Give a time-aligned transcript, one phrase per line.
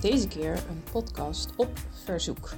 [0.00, 2.52] deze keer een podcast op verzoek.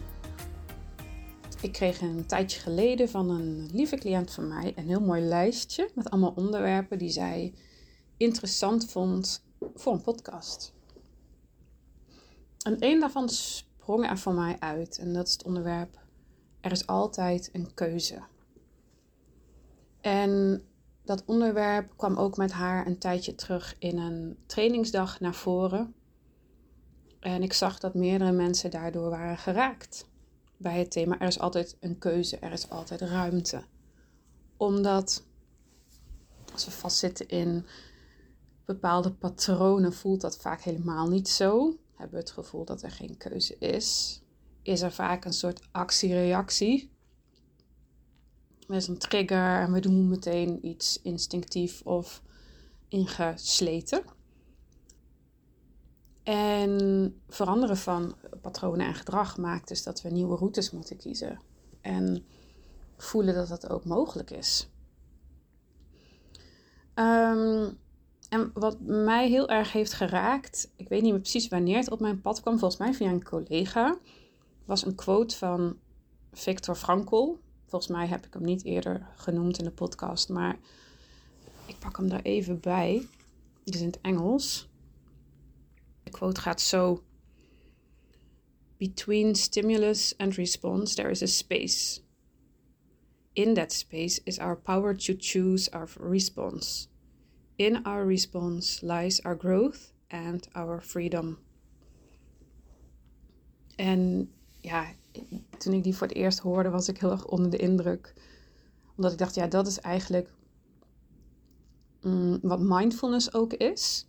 [1.61, 5.91] Ik kreeg een tijdje geleden van een lieve cliënt van mij een heel mooi lijstje
[5.95, 7.55] met allemaal onderwerpen die zij
[8.17, 10.73] interessant vond voor een podcast.
[12.63, 16.01] En één daarvan sprong er voor mij uit en dat is het onderwerp
[16.63, 18.19] er is altijd een keuze.
[20.01, 20.63] En
[21.05, 25.95] dat onderwerp kwam ook met haar een tijdje terug in een trainingsdag naar voren.
[27.23, 30.09] En ik zag dat meerdere mensen daardoor waren geraakt
[30.57, 31.19] bij het thema.
[31.21, 33.65] Er is altijd een keuze, er is altijd ruimte.
[34.57, 35.25] Omdat
[36.53, 37.67] als we vastzitten in
[38.65, 41.77] bepaalde patronen, voelt dat vaak helemaal niet zo.
[41.95, 44.21] Hebben we het gevoel dat er geen keuze is.
[44.63, 46.91] Is er vaak een soort actie-reactie.
[48.69, 52.23] Er is een trigger en we doen meteen iets instinctief of
[52.89, 54.03] ingesleten.
[56.23, 61.41] En veranderen van patronen en gedrag maakt dus dat we nieuwe routes moeten kiezen.
[61.81, 62.25] En
[62.97, 64.69] voelen dat dat ook mogelijk is.
[66.95, 67.71] Ehm,
[68.29, 72.01] en wat mij heel erg heeft geraakt, ik weet niet meer precies wanneer het op
[72.01, 73.99] mijn pad kwam, volgens mij via een collega,
[74.65, 75.77] was een quote van
[76.33, 77.35] Viktor Frankl.
[77.67, 80.59] Volgens mij heb ik hem niet eerder genoemd in de podcast, maar
[81.67, 83.07] ik pak hem daar even bij.
[83.65, 84.71] Die is in het Engels.
[86.13, 87.03] Quote gaat zo:
[88.77, 92.01] Between stimulus and response, there is a space.
[93.33, 96.89] In that space is our power to choose our response.
[97.57, 101.39] In our response lies our growth and our freedom.
[103.77, 104.31] En
[104.61, 104.87] ja,
[105.59, 108.15] toen ik die voor het eerst hoorde, was ik heel erg onder de indruk.
[108.97, 110.31] Omdat ik dacht, ja, dat is eigenlijk
[112.01, 114.07] mm, wat mindfulness ook is.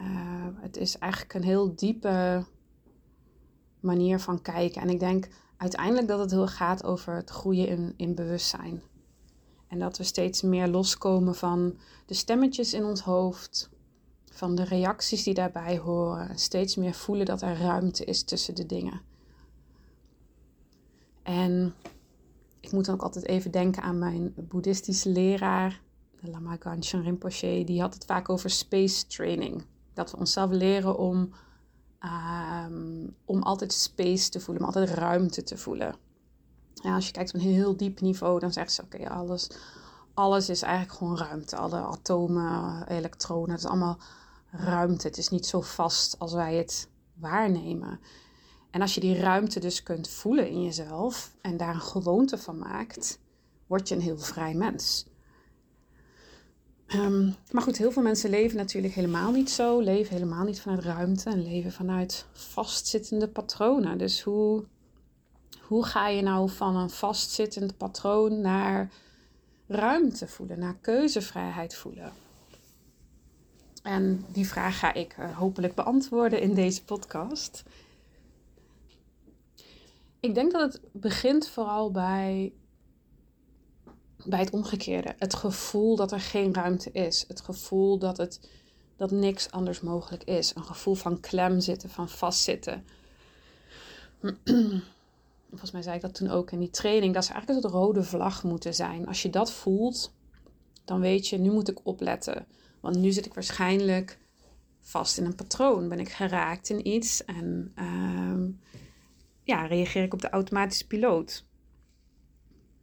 [0.00, 0.06] Uh,
[0.54, 2.44] het is eigenlijk een heel diepe
[3.80, 4.82] manier van kijken.
[4.82, 8.82] En ik denk uiteindelijk dat het heel gaat over het groeien in, in bewustzijn.
[9.68, 13.70] En dat we steeds meer loskomen van de stemmetjes in ons hoofd,
[14.36, 16.38] van de reacties die daarbij horen.
[16.38, 19.00] Steeds meer voelen dat er ruimte is tussen de dingen.
[21.22, 21.74] En
[22.60, 25.80] ik moet ook altijd even denken aan mijn boeddhistische leraar,
[26.20, 27.62] de Lama Ganchen Rinpoche.
[27.64, 29.64] Die had het vaak over space training.
[29.96, 31.32] Dat we onszelf leren om,
[32.68, 35.94] um, om altijd space te voelen, om altijd ruimte te voelen.
[36.74, 39.50] Ja, als je kijkt op een heel diep niveau, dan zeggen ze: oké, alles,
[40.14, 41.56] alles is eigenlijk gewoon ruimte.
[41.56, 43.98] Alle atomen, elektronen, het is allemaal
[44.50, 45.06] ruimte.
[45.06, 48.00] Het is niet zo vast als wij het waarnemen.
[48.70, 52.58] En als je die ruimte dus kunt voelen in jezelf en daar een gewoonte van
[52.58, 53.18] maakt,
[53.66, 55.06] word je een heel vrij mens.
[56.94, 60.84] Um, maar goed, heel veel mensen leven natuurlijk helemaal niet zo, leven helemaal niet vanuit
[60.84, 63.98] ruimte en leven vanuit vastzittende patronen.
[63.98, 64.64] Dus hoe,
[65.60, 68.90] hoe ga je nou van een vastzittend patroon naar
[69.66, 72.12] ruimte voelen, naar keuzevrijheid voelen?
[73.82, 77.62] En die vraag ga ik uh, hopelijk beantwoorden in deze podcast.
[80.20, 82.52] Ik denk dat het begint vooral bij,
[84.28, 85.14] bij het omgekeerde.
[85.18, 87.24] Het gevoel dat er geen ruimte is.
[87.28, 88.50] Het gevoel dat, het,
[88.96, 90.54] dat niks anders mogelijk is.
[90.54, 92.84] Een gevoel van klem zitten, van vastzitten.
[95.48, 97.14] Volgens mij zei ik dat toen ook in die training.
[97.14, 99.06] Dat ze eigenlijk een rode vlag moeten zijn.
[99.06, 100.12] Als je dat voelt,
[100.84, 102.46] dan weet je, nu moet ik opletten.
[102.80, 104.18] Want nu zit ik waarschijnlijk
[104.80, 105.88] vast in een patroon.
[105.88, 108.54] Ben ik geraakt in iets en uh,
[109.42, 111.44] ja, reageer ik op de automatische piloot.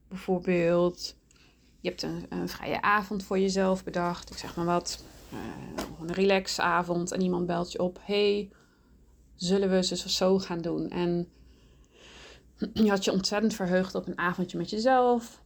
[0.08, 1.16] Bijvoorbeeld,
[1.84, 4.32] je hebt een, vrije avond voor jezelf bedacht.
[4.32, 5.04] Ik zeg maar wat.
[5.34, 5.40] Uh,
[6.02, 8.00] een relaxavond en iemand belt je op.
[8.02, 8.52] Hey,
[9.36, 10.90] zullen we zo, zo gaan doen?
[10.90, 11.28] En
[12.74, 15.42] je had je ontzettend verheugd op een avondje met jezelf.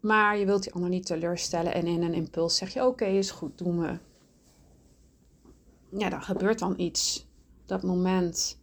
[0.00, 1.74] Maar je wilt die ander niet teleurstellen.
[1.74, 3.98] En in een impuls zeg je: Oké, is goed, doen we.
[5.98, 7.26] Ja, dan gebeurt dan iets.
[7.66, 8.60] Dat moment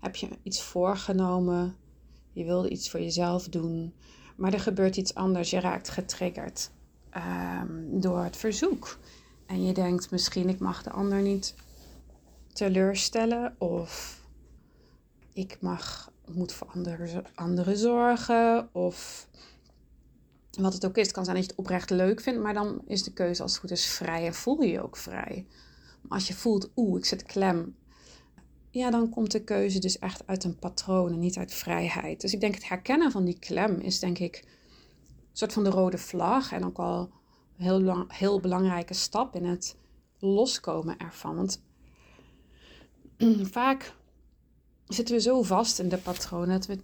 [0.00, 1.76] heb je iets voorgenomen.
[2.32, 3.94] Je wilde iets voor jezelf doen.
[4.38, 5.50] Maar er gebeurt iets anders.
[5.50, 6.70] Je raakt getriggerd
[7.16, 8.98] um, door het verzoek.
[9.46, 11.54] En je denkt misschien ik mag de ander niet
[12.52, 13.54] teleurstellen.
[13.58, 14.22] Of
[15.32, 18.68] ik mag, moet voor anderen, anderen zorgen.
[18.72, 19.28] Of
[20.50, 21.02] wat het ook is.
[21.02, 23.52] Het kan zijn dat je het oprecht leuk vindt, maar dan is de keuze als
[23.52, 25.46] het goed is vrij en voel je je ook vrij.
[26.00, 27.76] Maar als je voelt, oeh, ik zit klem,
[28.70, 32.20] ja, dan komt de keuze dus echt uit een patroon en niet uit vrijheid.
[32.20, 35.70] Dus ik denk het herkennen van die klem is denk ik een soort van de
[35.70, 37.00] rode vlag en ook al
[37.56, 39.76] een heel, lang, heel belangrijke stap in het
[40.18, 41.36] loskomen ervan.
[41.36, 41.62] Want
[43.52, 43.94] vaak
[44.86, 46.78] zitten we zo vast in de patronen dat we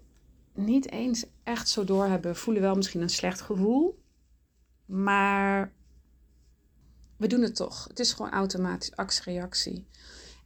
[0.55, 2.33] niet eens echt zo door hebben.
[2.33, 4.03] We voelen wel misschien een slecht gevoel,
[4.85, 5.73] maar
[7.17, 7.85] we doen het toch.
[7.89, 9.87] Het is gewoon automatisch actie-reactie.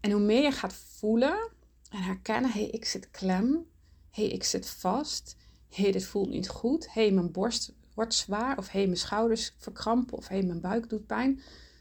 [0.01, 1.51] En hoe meer je gaat voelen
[1.91, 3.67] en herkennen, hé, hey, ik zit klem,
[4.11, 5.37] hé, hey, ik zit vast,
[5.69, 8.87] hé, hey, dit voelt niet goed, hé, hey, mijn borst wordt zwaar, of hé, hey,
[8.87, 11.41] mijn schouders verkrampen, of hé, hey, mijn buik doet pijn.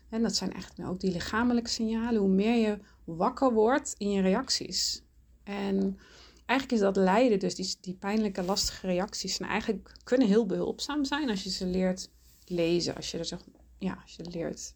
[0.09, 2.21] En dat zijn echt ook die lichamelijke signalen.
[2.21, 5.01] Hoe meer je wakker wordt in je reacties.
[5.43, 5.99] En
[6.45, 11.05] eigenlijk is dat lijden, dus die, die pijnlijke, lastige reacties, en eigenlijk kunnen heel behulpzaam
[11.05, 12.09] zijn als je ze leert
[12.45, 12.95] lezen.
[12.95, 13.39] Als je, er
[13.77, 14.73] ja, als je leert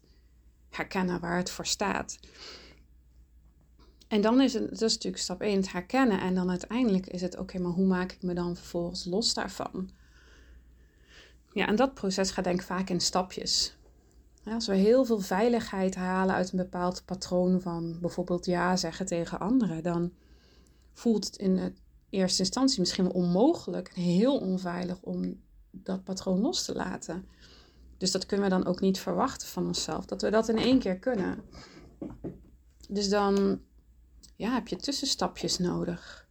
[0.70, 2.18] herkennen waar het voor staat.
[4.12, 6.20] En dan is het, is natuurlijk stap 1, het herkennen.
[6.20, 9.90] En dan uiteindelijk is het, oké, maar hoe maak ik me dan vervolgens los daarvan?
[11.52, 13.76] Ja, en dat proces gaat denk ik vaak in stapjes.
[14.44, 19.40] als we heel veel veiligheid halen uit een bepaald patroon van bijvoorbeeld ja zeggen tegen
[19.40, 20.12] anderen, dan
[20.92, 21.76] voelt het in
[22.10, 27.26] eerste instantie misschien wel onmogelijk en heel onveilig om dat patroon los te laten.
[27.98, 30.78] Dus dat kunnen we dan ook niet verwachten van onszelf, dat we dat in één
[30.78, 31.42] keer kunnen.
[32.88, 33.60] Dus dan
[34.42, 36.26] ja, heb je tussenstapjes nodig.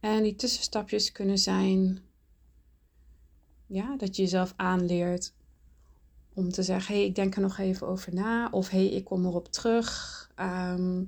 [0.00, 1.98] En die tussenstapjes kunnen zijn
[3.66, 5.34] ja, dat je jezelf aanleert
[6.34, 8.48] om te zeggen: hé, hey, ik denk er nog even over na.
[8.50, 10.30] Of hé, hey, ik kom erop terug.
[10.34, 11.04] Ehm,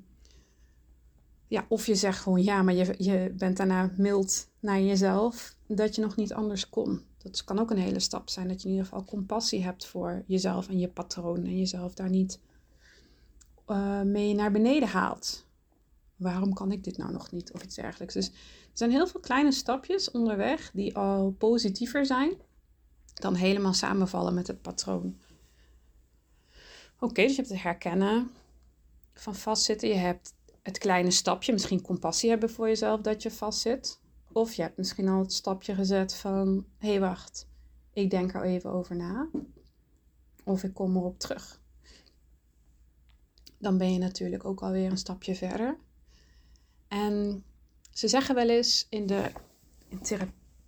[1.48, 5.56] ja, of je zegt gewoon ja, maar je, je bent daarna mild naar jezelf.
[5.66, 7.02] Dat je nog niet anders kon.
[7.18, 8.48] Dat kan ook een hele stap zijn.
[8.48, 11.44] Dat je in ieder geval compassie hebt voor jezelf en je patroon.
[11.44, 12.40] En jezelf daar niet
[13.68, 15.46] uh, mee naar beneden haalt
[16.18, 17.52] waarom kan ik dit nou nog niet?
[17.52, 18.14] Of iets dergelijks.
[18.14, 18.32] Dus er
[18.72, 22.36] zijn heel veel kleine stapjes onderweg die al positiever zijn
[23.14, 25.18] dan helemaal samenvallen met het patroon.
[26.98, 28.30] Oké, dus je hebt het herkennen
[29.12, 29.88] van vastzitten.
[29.88, 34.00] Je hebt het kleine stapje, misschien compassie hebben voor jezelf dat je vastzit.
[34.32, 37.48] Of je hebt misschien al het stapje gezet van: hé, hey, wacht,
[37.92, 39.28] ik denk er even over na.
[40.44, 41.60] Of ik kom erop terug.
[43.58, 45.78] Dan ben je natuurlijk ook alweer een stapje verder.
[46.88, 47.44] En
[47.90, 49.30] ze zeggen wel eens in de,
[49.88, 50.00] in,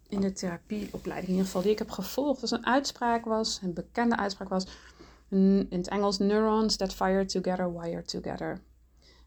[0.09, 3.75] in de therapieopleiding, in ieder geval die ik heb gevolgd, dat een uitspraak was, een
[3.75, 4.67] bekende uitspraak was,
[5.29, 8.61] in het Engels, neurons that fire together, wire together.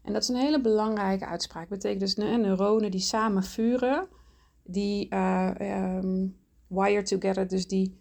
[0.02, 1.68] En dat is een hele belangrijke uitspraak.
[1.68, 4.08] Betekent dus neuronen die samen vuren,
[4.62, 5.50] die uh,
[6.66, 8.00] wire together, dus die,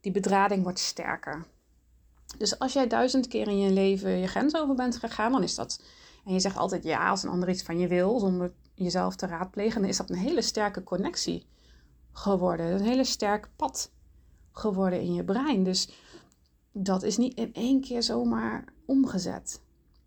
[0.00, 1.46] die bedrading wordt sterker.
[2.38, 5.54] Dus als jij duizend keer in je leven je grens over bent gegaan, dan is
[5.54, 5.82] dat
[6.24, 9.26] en je zegt altijd ja als een ander iets van je wil, zonder jezelf te
[9.26, 11.46] raadplegen, dan is dat een hele sterke connectie
[12.12, 12.66] geworden.
[12.66, 13.90] Een hele sterk pad
[14.52, 15.64] geworden in je brein.
[15.64, 15.88] Dus
[16.72, 19.62] dat is niet in één keer zomaar omgezet.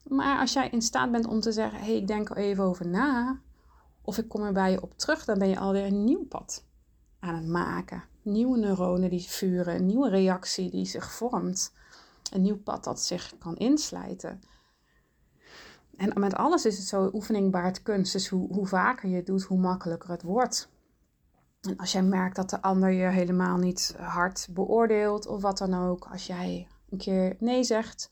[0.07, 2.63] Maar als jij in staat bent om te zeggen: hé, hey, ik denk er even
[2.63, 3.39] over na,
[4.01, 6.65] of ik kom er bij je op terug, dan ben je alweer een nieuw pad
[7.19, 8.03] aan het maken.
[8.21, 11.73] Nieuwe neuronen die vuren, een nieuwe reactie die zich vormt,
[12.31, 14.41] een nieuw pad dat zich kan inslijten.
[15.97, 18.13] En met alles is het zo, oefening baart kunst.
[18.13, 20.69] Dus hoe, hoe vaker je het doet, hoe makkelijker het wordt.
[21.61, 25.73] En als jij merkt dat de ander je helemaal niet hard beoordeelt of wat dan
[25.73, 28.11] ook, als jij een keer nee zegt,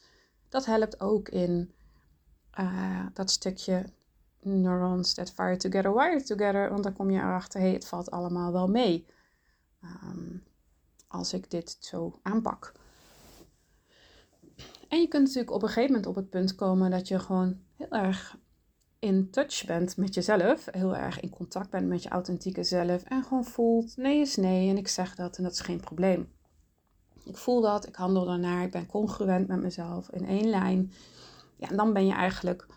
[0.49, 1.73] dat helpt ook in
[2.59, 3.85] uh, dat stukje
[4.41, 6.69] neurons that fire together, wire together.
[6.69, 9.05] Want dan kom je erachter, hé, hey, het valt allemaal wel mee.
[9.83, 10.43] Um,
[11.07, 12.73] als ik dit zo aanpak.
[14.87, 17.59] En je kunt natuurlijk op een gegeven moment op het punt komen dat je gewoon
[17.75, 18.37] heel erg
[18.99, 23.23] in touch bent met jezelf, heel erg in contact bent met je authentieke zelf en
[23.23, 26.33] gewoon voelt nee is nee en ik zeg dat en dat is geen probleem.
[27.23, 30.91] Ik voel dat, ik handel daarnaar, ik ben congruent met mezelf in één lijn.
[31.55, 32.67] Ja, en dan ben je eigenlijk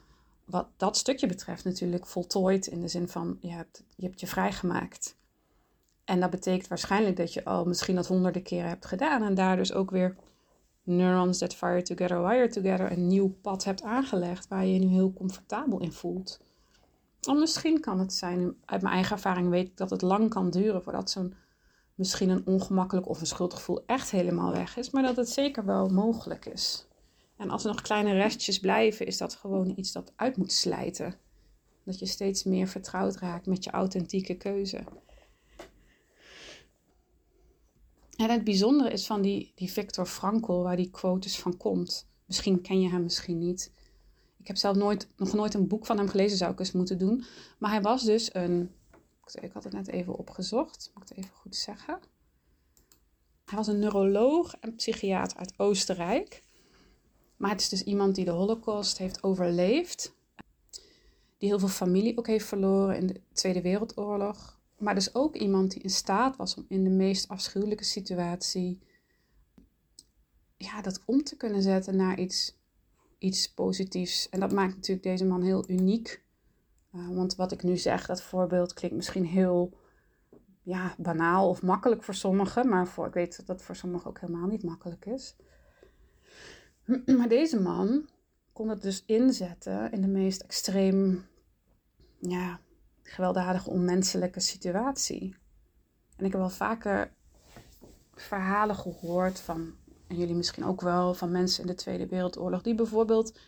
[0.44, 4.26] wat dat stukje betreft natuurlijk voltooid in de zin van je hebt je, hebt je
[4.26, 5.16] vrijgemaakt.
[6.04, 9.56] En dat betekent waarschijnlijk dat je al misschien dat honderden keren hebt gedaan en daar
[9.56, 10.16] dus ook weer
[10.88, 14.86] neurons that fire together, wire together, een nieuw pad hebt aangelegd waar je je nu
[14.86, 16.40] heel comfortabel in voelt.
[17.28, 20.50] Of misschien kan het zijn, uit mijn eigen ervaring weet ik dat het lang kan
[20.50, 21.34] duren voordat zo'n
[21.94, 25.88] misschien een ongemakkelijk of een schuldgevoel echt helemaal weg is, maar dat het zeker wel
[25.88, 26.86] mogelijk is.
[27.36, 31.14] En als er nog kleine restjes blijven, is dat gewoon iets dat uit moet slijten.
[31.84, 34.84] Dat je steeds meer vertrouwd raakt met je authentieke keuze.
[38.18, 42.08] En het bijzondere is van die, die Victor Frankl, waar die quotes van komt.
[42.24, 43.72] Misschien ken je hem misschien niet.
[44.38, 46.98] Ik heb zelf nooit, nog nooit een boek van hem gelezen, zou ik eens moeten
[46.98, 47.24] doen.
[47.58, 48.70] Maar hij was dus een.
[49.40, 51.98] Ik had het net even opgezocht, moet ik het even goed zeggen.
[53.44, 56.42] Hij was een neuroloog en psychiater uit Oostenrijk.
[57.36, 60.14] Maar het is dus iemand die de Holocaust heeft overleefd.
[61.38, 64.57] Die heel veel familie ook heeft verloren in de Tweede Wereldoorlog.
[64.78, 68.78] Maar dus ook iemand die in staat was om in de meest afschuwelijke situatie
[70.58, 72.58] ja, dat om te kunnen zetten naar iets,
[73.18, 74.28] iets positiefs.
[74.28, 76.22] En dat maakt natuurlijk deze man heel uniek.
[76.94, 79.72] Uh, want wat ik nu zeg, dat voorbeeld klinkt misschien heel
[80.62, 82.68] ja, banaal of makkelijk voor sommigen.
[82.68, 85.36] Maar voor, ik weet dat dat voor sommigen ook helemaal niet makkelijk is.
[87.16, 88.08] Maar deze man
[88.52, 91.26] kon het dus inzetten in de meest extreem,
[92.18, 92.60] ja,
[93.08, 95.36] gewelddadige, onmenselijke situatie.
[96.16, 97.12] En ik heb wel vaker
[98.14, 99.74] verhalen gehoord van,
[100.06, 103.38] en jullie misschien ook wel, van mensen in de Tweede Wereldoorlog, die bijvoorbeeld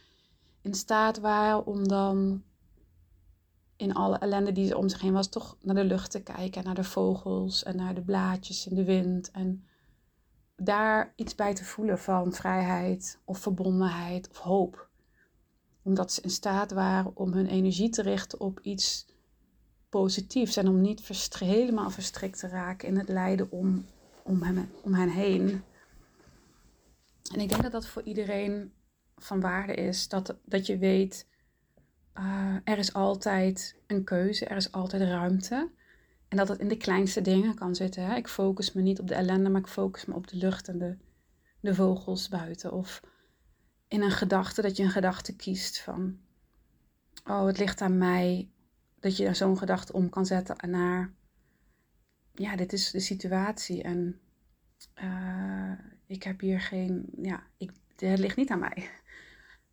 [0.60, 2.42] in staat waren om dan
[3.76, 6.64] in alle ellende die er om zich heen was, toch naar de lucht te kijken,
[6.64, 9.30] naar de vogels en naar de blaadjes en de wind.
[9.30, 9.64] En
[10.56, 14.88] daar iets bij te voelen van vrijheid of verbondenheid of hoop.
[15.82, 19.06] Omdat ze in staat waren om hun energie te richten op iets
[19.90, 23.84] positiefs en om niet helemaal verstrikt te raken in het lijden om,
[24.22, 25.62] om, hem, om hen heen.
[27.32, 28.72] En ik denk dat dat voor iedereen
[29.16, 30.08] van waarde is.
[30.08, 31.26] Dat, dat je weet,
[32.14, 35.70] uh, er is altijd een keuze, er is altijd ruimte.
[36.28, 38.04] En dat het in de kleinste dingen kan zitten.
[38.04, 38.16] Hè?
[38.16, 40.78] Ik focus me niet op de ellende, maar ik focus me op de lucht en
[40.78, 40.96] de,
[41.60, 42.72] de vogels buiten.
[42.72, 43.00] Of
[43.88, 46.18] in een gedachte, dat je een gedachte kiest van,
[47.24, 48.50] oh, het ligt aan mij.
[49.00, 51.12] Dat je zo'n gedachte om kan zetten naar,
[52.32, 54.20] ja, dit is de situatie en
[55.02, 55.72] uh,
[56.06, 58.90] ik heb hier geen, ja, ik, het ligt niet aan mij.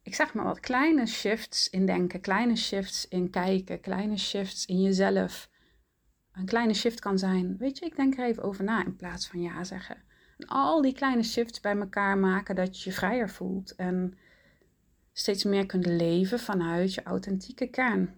[0.02, 4.82] Ik zeg maar wat kleine shifts in denken, kleine shifts in kijken, kleine shifts in
[4.82, 5.50] jezelf
[6.38, 7.58] een kleine shift kan zijn.
[7.58, 9.98] Weet je, ik denk er even over na in plaats van ja zeggen.
[10.38, 14.18] En al die kleine shifts bij elkaar maken dat je je vrijer voelt en
[15.14, 18.16] steeds meer kunt leven vanuit je authentieke kern.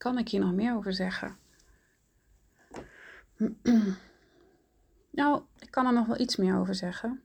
[0.00, 1.36] Kan ik hier nog meer over zeggen?
[5.20, 7.22] nou, ik kan er nog wel iets meer over zeggen.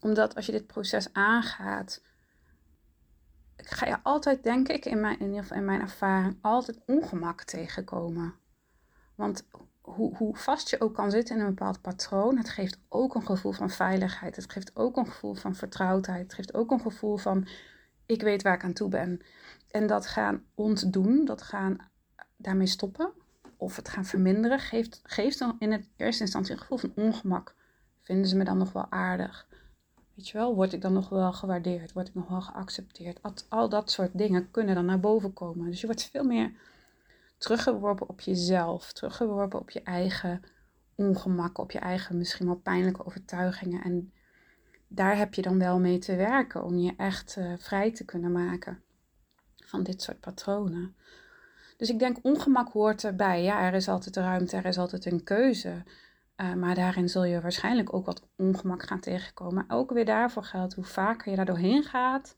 [0.00, 2.02] Omdat als je dit proces aangaat,
[3.56, 7.42] ga je altijd, denk ik, in, mijn, in ieder geval in mijn ervaring, altijd ongemak
[7.42, 8.34] tegenkomen.
[9.14, 9.46] Want
[9.80, 13.26] hoe, hoe vast je ook kan zitten in een bepaald patroon, het geeft ook een
[13.26, 14.36] gevoel van veiligheid.
[14.36, 16.22] Het geeft ook een gevoel van vertrouwdheid.
[16.22, 17.46] Het geeft ook een gevoel van,
[18.06, 19.20] ik weet waar ik aan toe ben.
[19.70, 21.90] En dat gaan ontdoen, dat gaan
[22.36, 23.12] daarmee stoppen,
[23.56, 27.54] of het gaan verminderen, geeft, geeft dan in het eerste instantie een gevoel van ongemak.
[28.02, 29.48] Vinden ze me dan nog wel aardig?
[30.14, 31.92] Weet je wel, word ik dan nog wel gewaardeerd?
[31.92, 33.20] Word ik nog wel geaccepteerd?
[33.48, 35.70] Al, dat soort dingen kunnen dan naar boven komen.
[35.70, 36.52] Dus je wordt veel meer
[37.38, 40.42] teruggeworpen op jezelf, teruggeworpen op je eigen
[40.94, 43.82] ongemak, op je eigen misschien wel pijnlijke overtuigingen.
[43.82, 44.12] En
[44.94, 48.32] daar heb je dan wel mee te werken om je echt uh, vrij te kunnen
[48.32, 48.82] maken
[49.56, 50.96] van dit soort patronen.
[51.76, 53.42] Dus ik denk ongemak hoort erbij.
[53.42, 55.82] Ja, er is altijd ruimte, er is altijd een keuze.
[56.36, 59.64] Uh, maar daarin zul je waarschijnlijk ook wat ongemak gaan tegenkomen.
[59.68, 62.36] Ook weer daarvoor geldt, hoe vaker je daar doorheen gaat,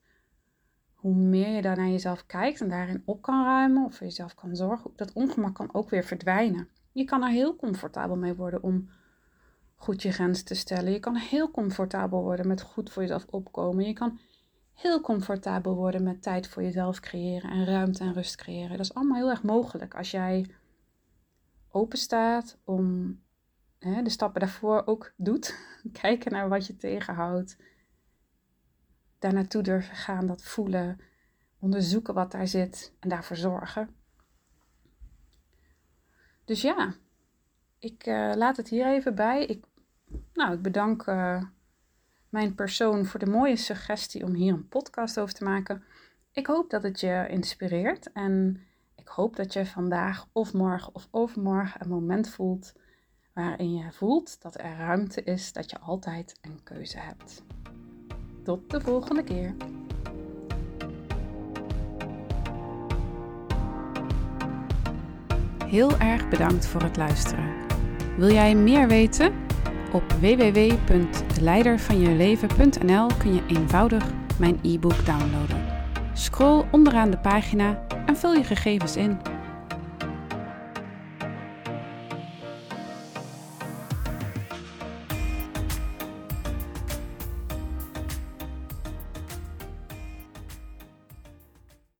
[0.94, 4.34] hoe meer je daar naar jezelf kijkt en daarin op kan ruimen of voor jezelf
[4.34, 6.68] kan zorgen, dat ongemak kan ook weer verdwijnen.
[6.92, 8.88] Je kan er heel comfortabel mee worden om
[9.76, 10.92] goed je grens te stellen.
[10.92, 13.86] Je kan heel comfortabel worden met goed voor jezelf opkomen.
[13.86, 14.18] Je kan
[14.72, 18.76] heel comfortabel worden met tijd voor jezelf creëren en ruimte en rust creëren.
[18.76, 20.46] Dat is allemaal heel erg mogelijk als jij
[21.70, 23.18] open staat om
[23.78, 25.58] hè, de stappen daarvoor ook doet.
[26.02, 27.56] Kijken naar wat je tegenhoudt.
[29.18, 31.00] Daar naartoe durven gaan, dat voelen.
[31.58, 33.94] Onderzoeken wat daar zit en daarvoor zorgen.
[36.44, 36.94] Dus ja,
[37.86, 39.44] ik uh, laat het hier even bij.
[39.44, 39.64] Ik,
[40.32, 41.42] nou, ik bedank uh,
[42.28, 45.82] mijn persoon voor de mooie suggestie om hier een podcast over te maken.
[46.32, 48.60] Ik hoop dat het je inspireert en
[48.94, 52.72] ik hoop dat je vandaag of morgen of overmorgen een moment voelt
[53.32, 57.42] waarin je voelt dat er ruimte is, dat je altijd een keuze hebt.
[58.42, 59.54] Tot de volgende keer.
[65.64, 67.65] Heel erg bedankt voor het luisteren.
[68.16, 69.32] Wil jij meer weten?
[69.92, 74.04] Op www.leidervanjeleven.nl kun je eenvoudig
[74.38, 75.64] mijn e-book downloaden.
[76.12, 79.18] Scroll onderaan de pagina en vul je gegevens in.